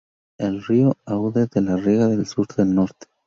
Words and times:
El 0.39 0.63
río 0.63 0.97
Aude 1.05 1.45
la 1.61 1.77
riega 1.77 2.07
de 2.07 2.25
sur 2.25 2.47
a 2.57 2.65
norte. 2.65 3.05